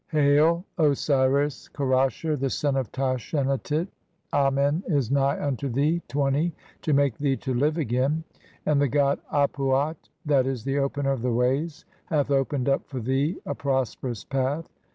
"Hail, 0.09 0.65
Osiris 0.79 1.67
Kerasher, 1.69 2.35
the 2.35 2.49
son 2.49 2.75
of 2.75 2.91
Tashenatit, 2.91 3.87
Amen 4.33 4.81
"is 4.87 5.11
nigh 5.11 5.39
unto 5.39 5.69
thee 5.69 6.01
(20) 6.07 6.51
to 6.81 6.91
make 6.93 7.15
thee 7.19 7.37
to 7.37 7.53
live 7.53 7.77
again. 7.77 8.23
"And 8.65 8.81
the 8.81 8.87
god 8.87 9.19
Ap 9.31 9.51
uat 9.57 9.97
(7. 10.27 10.51
e., 10.51 10.57
the 10.65 10.79
Opener 10.79 11.11
of 11.11 11.21
the 11.21 11.31
ways) 11.31 11.85
"hath 12.05 12.31
opened 12.31 12.67
up 12.67 12.81
for 12.87 12.99
thee 12.99 13.37
a 13.45 13.53
prosperous 13.53 14.23
path. 14.23 14.67